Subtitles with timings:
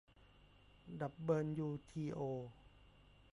[1.01, 2.19] ดับเบิลยูทีโอ